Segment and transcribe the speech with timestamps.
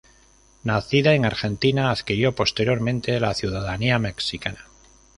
[0.63, 4.65] Nacida en Argentina, adquirió posteriormente la ciudadanía mexicana.